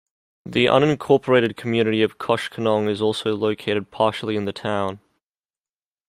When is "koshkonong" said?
2.17-2.89